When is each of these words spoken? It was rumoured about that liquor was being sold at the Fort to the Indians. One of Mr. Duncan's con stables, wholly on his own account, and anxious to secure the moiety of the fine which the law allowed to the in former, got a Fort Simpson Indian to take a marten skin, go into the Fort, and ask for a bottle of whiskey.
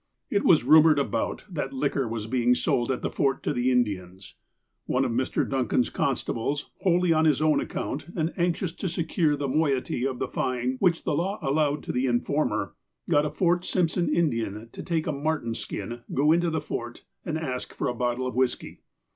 It 0.31 0.43
was 0.43 0.63
rumoured 0.63 0.97
about 0.97 1.43
that 1.47 1.73
liquor 1.73 2.07
was 2.07 2.25
being 2.25 2.55
sold 2.55 2.91
at 2.91 3.03
the 3.03 3.11
Fort 3.11 3.43
to 3.43 3.53
the 3.53 3.69
Indians. 3.69 4.33
One 4.87 5.05
of 5.05 5.11
Mr. 5.11 5.47
Duncan's 5.47 5.91
con 5.91 6.15
stables, 6.15 6.71
wholly 6.79 7.13
on 7.13 7.25
his 7.25 7.39
own 7.39 7.59
account, 7.59 8.07
and 8.15 8.33
anxious 8.35 8.71
to 8.71 8.89
secure 8.89 9.35
the 9.35 9.47
moiety 9.47 10.03
of 10.07 10.17
the 10.17 10.27
fine 10.27 10.77
which 10.79 11.03
the 11.03 11.13
law 11.13 11.37
allowed 11.43 11.83
to 11.83 11.91
the 11.91 12.07
in 12.07 12.19
former, 12.21 12.73
got 13.11 13.27
a 13.27 13.29
Fort 13.29 13.63
Simpson 13.63 14.09
Indian 14.09 14.69
to 14.71 14.81
take 14.81 15.05
a 15.05 15.11
marten 15.11 15.53
skin, 15.53 16.01
go 16.11 16.31
into 16.31 16.49
the 16.49 16.61
Fort, 16.61 17.05
and 17.23 17.37
ask 17.37 17.71
for 17.75 17.87
a 17.87 17.93
bottle 17.93 18.25
of 18.25 18.33
whiskey. 18.33 18.81